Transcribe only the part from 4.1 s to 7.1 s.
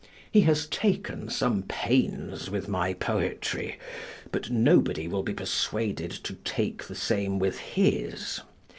but nobody will be persuaded to take the